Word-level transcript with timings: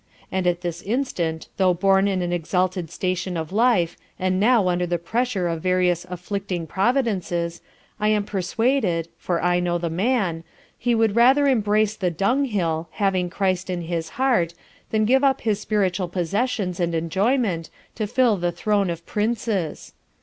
And 0.31 0.47
at 0.47 0.61
this 0.61 0.81
Instant, 0.81 1.47
though 1.57 1.75
born 1.75 2.07
in 2.07 2.23
an 2.23 2.33
exalted 2.33 2.89
Station 2.89 3.37
of 3.37 3.53
Life, 3.53 3.95
and 4.17 4.39
now 4.39 4.67
under 4.67 4.87
the 4.87 4.97
Pressure 4.97 5.47
of 5.47 5.61
various 5.61 6.07
afflicting 6.09 6.65
Providences, 6.65 7.61
I 7.99 8.07
am 8.07 8.23
persuaded 8.23 9.09
(for 9.19 9.43
I 9.43 9.59
know 9.59 9.77
the 9.77 9.91
Man) 9.91 10.43
he 10.75 10.95
would 10.95 11.15
rather 11.15 11.47
embrace 11.47 11.95
the 11.95 12.09
Dung 12.09 12.45
hill, 12.45 12.87
having 12.93 13.29
Christ 13.29 13.69
in 13.69 13.81
his 13.83 14.09
Heart, 14.17 14.55
than 14.89 15.05
give 15.05 15.23
up 15.23 15.41
his 15.41 15.59
spiritual 15.59 16.07
Possessions 16.07 16.79
and 16.79 16.95
Enjoyment, 16.95 17.69
to 17.93 18.07
fill 18.07 18.37
the 18.37 18.51
Throne 18.51 18.89
of 18.89 19.05
Princes. 19.05 19.93